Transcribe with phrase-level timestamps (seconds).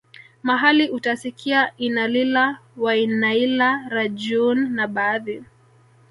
[0.43, 5.43] mahali utasikia innalillah wainnailah rajiuun na baadhi